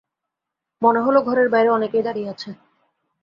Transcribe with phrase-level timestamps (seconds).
[0.81, 2.49] মনে হল ঘরের বাইরে অনেকেই দাঁড়িয়ে আছে।